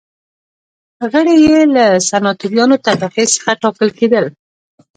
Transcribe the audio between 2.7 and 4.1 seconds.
طبقې څخه ټاکل